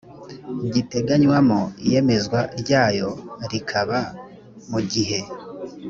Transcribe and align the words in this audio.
giteganywamo 0.73 1.59
iyemezwa 1.85 2.39
ryayo 2.61 3.09
rikaba 3.51 3.99
mu 4.71 4.79
gihe 4.91 5.19